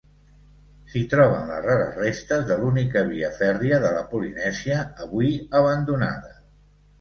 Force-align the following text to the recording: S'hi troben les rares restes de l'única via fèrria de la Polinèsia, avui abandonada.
S'hi 0.93 1.01
troben 1.09 1.43
les 1.49 1.59
rares 1.67 1.99
restes 2.03 2.47
de 2.51 2.57
l'única 2.61 3.03
via 3.11 3.29
fèrria 3.43 3.79
de 3.85 3.93
la 3.97 4.01
Polinèsia, 4.15 4.81
avui 5.07 5.31
abandonada. 5.63 6.35